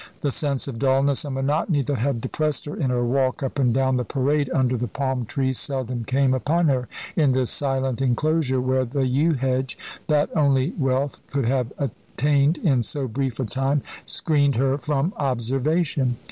The 0.21 0.31
sense 0.31 0.67
of 0.67 0.79
dullness 0.79 1.25
and 1.25 1.35
monotony 1.35 1.83
that 1.83 1.99
had 1.99 2.21
depressed 2.21 2.65
her 2.65 2.75
in 2.75 2.89
her 2.89 3.05
walk 3.05 3.43
up 3.43 3.59
and 3.59 3.71
down 3.71 3.97
the 3.97 4.03
parade 4.03 4.49
under 4.51 4.75
the 4.75 4.87
palm 4.87 5.25
trees 5.25 5.59
seldom 5.59 6.05
came 6.05 6.33
upon 6.33 6.69
her 6.69 6.87
in 7.15 7.33
this 7.33 7.51
silent 7.51 8.01
enclosure, 8.01 8.59
where 8.59 8.83
the 8.83 9.05
yew 9.05 9.33
hedge 9.33 9.77
that 10.07 10.35
only 10.35 10.71
wealth 10.71 11.21
could 11.27 11.45
have 11.45 11.71
attained 11.77 12.57
in 12.57 12.81
so 12.81 13.07
brief 13.07 13.39
a 13.39 13.45
time 13.45 13.83
screened 14.03 14.55
her 14.55 14.75
from 14.79 15.13
observation. 15.17 16.17